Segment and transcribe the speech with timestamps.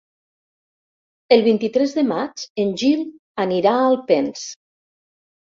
[1.37, 3.05] El vint-i-tres de maig en Gil
[3.45, 4.49] anirà a Alpens.